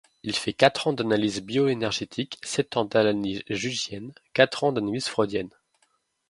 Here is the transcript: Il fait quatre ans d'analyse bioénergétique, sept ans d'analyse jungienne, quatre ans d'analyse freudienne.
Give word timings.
Il 0.23 0.35
fait 0.35 0.51
quatre 0.53 0.87
ans 0.87 0.93
d'analyse 0.93 1.43
bioénergétique, 1.43 2.39
sept 2.41 2.75
ans 2.75 2.85
d'analyse 2.85 3.43
jungienne, 3.51 4.13
quatre 4.33 4.63
ans 4.63 4.71
d'analyse 4.71 5.07
freudienne. 5.07 5.51